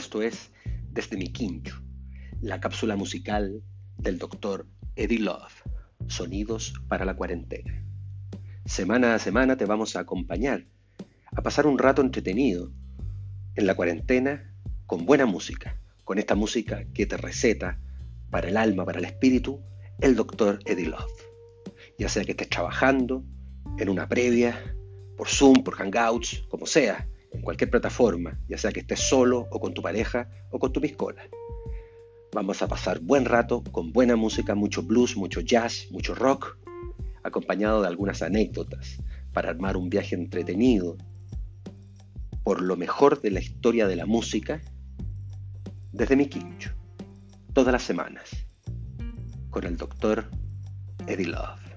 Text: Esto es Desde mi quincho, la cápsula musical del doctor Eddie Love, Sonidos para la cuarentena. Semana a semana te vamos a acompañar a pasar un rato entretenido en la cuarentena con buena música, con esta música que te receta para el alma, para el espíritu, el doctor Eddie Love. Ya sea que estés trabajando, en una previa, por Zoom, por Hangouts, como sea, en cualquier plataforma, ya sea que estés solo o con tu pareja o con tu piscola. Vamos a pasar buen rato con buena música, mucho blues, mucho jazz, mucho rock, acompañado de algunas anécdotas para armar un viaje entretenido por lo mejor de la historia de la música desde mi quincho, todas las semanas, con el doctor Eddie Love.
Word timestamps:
Esto 0.00 0.22
es 0.22 0.50
Desde 0.92 1.18
mi 1.18 1.30
quincho, 1.30 1.78
la 2.40 2.58
cápsula 2.58 2.96
musical 2.96 3.62
del 3.98 4.16
doctor 4.16 4.66
Eddie 4.96 5.18
Love, 5.18 5.62
Sonidos 6.06 6.72
para 6.88 7.04
la 7.04 7.14
cuarentena. 7.14 7.84
Semana 8.64 9.14
a 9.14 9.18
semana 9.18 9.58
te 9.58 9.66
vamos 9.66 9.96
a 9.96 10.00
acompañar 10.00 10.64
a 11.36 11.42
pasar 11.42 11.66
un 11.66 11.76
rato 11.78 12.00
entretenido 12.00 12.72
en 13.56 13.66
la 13.66 13.74
cuarentena 13.74 14.54
con 14.86 15.04
buena 15.04 15.26
música, 15.26 15.78
con 16.04 16.18
esta 16.18 16.34
música 16.34 16.86
que 16.94 17.04
te 17.04 17.18
receta 17.18 17.78
para 18.30 18.48
el 18.48 18.56
alma, 18.56 18.86
para 18.86 19.00
el 19.00 19.04
espíritu, 19.04 19.60
el 20.00 20.16
doctor 20.16 20.60
Eddie 20.64 20.88
Love. 20.88 21.12
Ya 21.98 22.08
sea 22.08 22.24
que 22.24 22.30
estés 22.30 22.48
trabajando, 22.48 23.22
en 23.78 23.90
una 23.90 24.08
previa, 24.08 24.74
por 25.18 25.28
Zoom, 25.28 25.62
por 25.62 25.74
Hangouts, 25.74 26.46
como 26.48 26.64
sea, 26.64 27.06
en 27.40 27.44
cualquier 27.44 27.70
plataforma, 27.70 28.38
ya 28.48 28.58
sea 28.58 28.70
que 28.70 28.80
estés 28.80 29.00
solo 29.00 29.48
o 29.50 29.58
con 29.58 29.72
tu 29.72 29.80
pareja 29.80 30.28
o 30.50 30.58
con 30.58 30.74
tu 30.74 30.78
piscola. 30.78 31.22
Vamos 32.34 32.60
a 32.60 32.68
pasar 32.68 33.00
buen 33.00 33.24
rato 33.24 33.64
con 33.72 33.94
buena 33.94 34.14
música, 34.14 34.54
mucho 34.54 34.82
blues, 34.82 35.16
mucho 35.16 35.40
jazz, 35.40 35.86
mucho 35.90 36.14
rock, 36.14 36.58
acompañado 37.22 37.80
de 37.80 37.88
algunas 37.88 38.20
anécdotas 38.20 38.98
para 39.32 39.48
armar 39.48 39.78
un 39.78 39.88
viaje 39.88 40.16
entretenido 40.16 40.98
por 42.44 42.60
lo 42.60 42.76
mejor 42.76 43.22
de 43.22 43.30
la 43.30 43.40
historia 43.40 43.86
de 43.86 43.96
la 43.96 44.04
música 44.04 44.60
desde 45.92 46.16
mi 46.16 46.26
quincho, 46.26 46.74
todas 47.54 47.72
las 47.72 47.84
semanas, 47.84 48.28
con 49.48 49.64
el 49.64 49.78
doctor 49.78 50.26
Eddie 51.06 51.28
Love. 51.28 51.69